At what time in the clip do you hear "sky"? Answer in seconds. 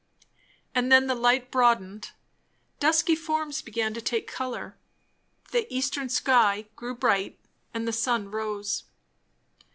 6.09-6.65